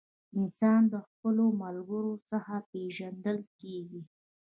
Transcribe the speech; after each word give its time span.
انسان 0.39 0.81
د 0.93 0.95
خپلو 1.07 1.45
ملګرو 1.61 2.13
څخه 2.29 2.53
پیژندل 2.71 3.37
کیږي. 3.59 4.01